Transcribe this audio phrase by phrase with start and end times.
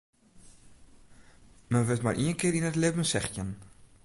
[1.71, 3.49] Men wurdt mar ien kear yn it libben sechstjin.